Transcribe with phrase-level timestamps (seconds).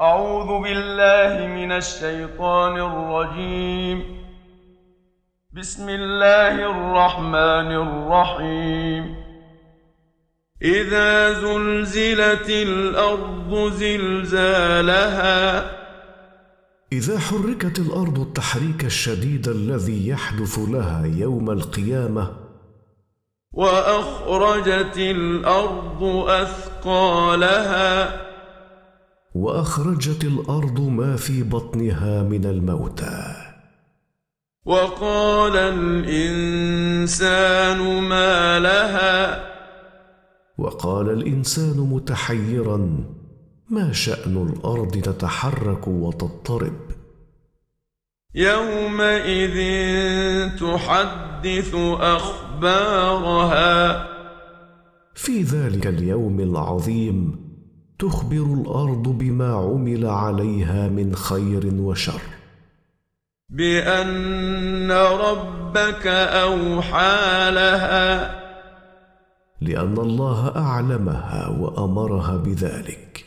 [0.00, 4.02] أعوذ بالله من الشيطان الرجيم.
[5.52, 9.16] بسم الله الرحمن الرحيم.
[10.62, 15.58] إذا زلزلت الأرض زلزالها.
[16.92, 22.30] إذا حركت الأرض التحريك الشديد الذي يحدث لها يوم القيامة.
[23.52, 28.24] وأخرجت الأرض أثقالها.
[29.34, 33.34] وأخرجت الأرض ما في بطنها من الموتى.
[34.64, 36.98] وقال الإنسان
[38.02, 39.44] ما لها؟
[40.58, 43.04] وقال الإنسان متحيرا
[43.70, 46.80] ما شأن الأرض تتحرك وتضطرب؟
[48.34, 49.58] يومئذ
[50.58, 53.74] تحدث أخبارها.
[55.14, 57.43] في ذلك اليوم العظيم
[57.98, 62.20] تخبر الأرض بما عمل عليها من خير وشر.
[63.48, 68.34] بأن ربك أوحى لها.
[69.60, 73.24] لأن الله أعلمها وأمرها بذلك.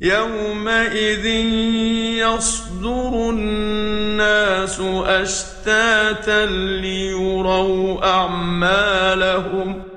[0.00, 1.26] يومئذ
[2.16, 9.91] يصدر الناس أشتاتا ليروا أعمالهم.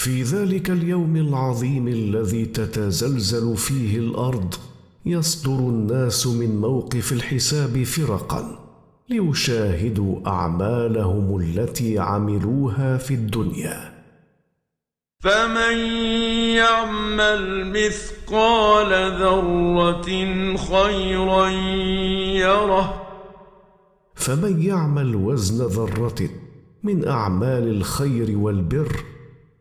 [0.00, 4.54] في ذلك اليوم العظيم الذي تتزلزل فيه الأرض
[5.06, 8.58] يصدر الناس من موقف الحساب فرقا
[9.08, 13.92] ليشاهدوا أعمالهم التي عملوها في الدنيا.
[15.22, 15.76] فمن
[16.56, 18.90] يعمل مثقال
[19.20, 20.10] ذرة
[20.56, 21.48] خيرا
[22.40, 23.02] يره.
[24.14, 26.28] فمن يعمل وزن ذرة
[26.82, 29.19] من أعمال الخير والبر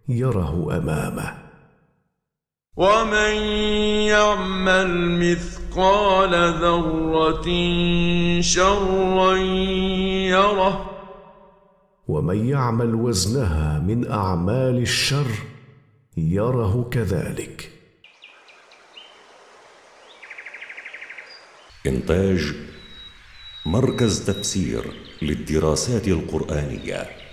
[0.10, 1.38] يره أمامه.
[2.76, 3.36] ومن
[4.08, 7.48] يعمل مثقال ذره
[8.42, 9.36] شرا
[10.28, 10.90] يره.
[12.08, 15.28] ومن يعمل وزنها من اعمال الشر
[16.18, 17.72] يره كذلك.
[21.88, 22.56] إنتاج
[23.66, 27.29] مركز تفسير للدراسات القرآنية.